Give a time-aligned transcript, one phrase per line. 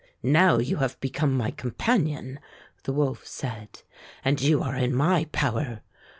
[0.23, 2.39] ''Now you have become my companion,"
[2.85, 3.83] the wolf said,
[4.25, 5.81] "and you are in my power.